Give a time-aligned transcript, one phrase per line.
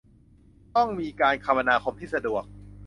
[0.75, 2.43] ต้องมีการคมนาคมที่สะดวก